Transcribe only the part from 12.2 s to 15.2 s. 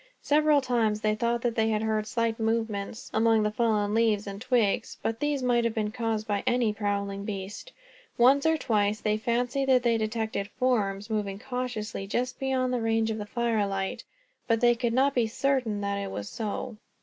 beyond the range of the firelight; but they could not